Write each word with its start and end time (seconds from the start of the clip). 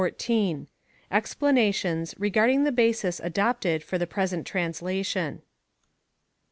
Explanations 1.11 2.15
regarding 2.17 2.63
the 2.63 2.71
Basis 2.71 3.19
adopted 3.19 3.83
for 3.83 3.99
the 3.99 4.07
PRESENT 4.07 4.47
Translation. 4.47 5.43